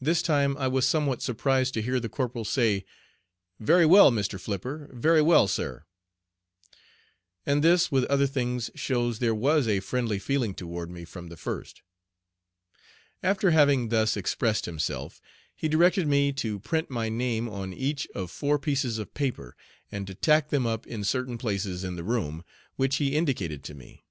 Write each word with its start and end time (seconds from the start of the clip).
This 0.00 0.20
time 0.20 0.56
I 0.56 0.66
was 0.66 0.84
somewhat 0.84 1.22
surprised 1.22 1.74
to 1.74 1.80
hear 1.80 2.00
the 2.00 2.08
corporal 2.08 2.44
say, 2.44 2.84
"Very 3.60 3.86
well, 3.86 4.10
Mr. 4.10 4.40
Flipper, 4.40 4.90
very 4.92 5.22
well, 5.22 5.46
sir." 5.46 5.84
And 7.46 7.62
this 7.62 7.88
with 7.88 8.02
other 8.06 8.26
things 8.26 8.72
shows 8.74 9.20
there 9.20 9.32
was 9.32 9.68
a 9.68 9.78
friendly 9.78 10.18
feeling 10.18 10.56
toward 10.56 10.90
me 10.90 11.04
from 11.04 11.28
the 11.28 11.36
first. 11.36 11.82
After 13.22 13.52
having 13.52 13.90
thus 13.90 14.16
expressed 14.16 14.64
himself, 14.64 15.20
he 15.54 15.68
directed 15.68 16.08
me 16.08 16.32
to 16.32 16.58
print 16.58 16.90
my 16.90 17.08
name 17.08 17.48
on 17.48 17.72
each 17.72 18.08
of 18.12 18.32
four 18.32 18.58
pieces 18.58 18.98
of 18.98 19.14
paper, 19.14 19.56
and 19.88 20.04
to 20.08 20.16
tack 20.16 20.48
them 20.50 20.66
up 20.66 20.84
in 20.84 21.04
certain 21.04 21.38
places 21.38 21.84
in 21.84 21.94
the 21.94 22.02
room, 22.02 22.42
which 22.74 22.96
he 22.96 23.14
indicated 23.14 23.62
to 23.62 23.74
me. 23.74 24.04